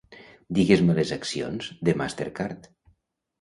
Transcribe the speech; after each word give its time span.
Digues-me 0.57 0.95
les 0.99 1.11
accions 1.17 1.69
de 1.91 1.95
Master 2.03 2.29
Card. 2.41 2.67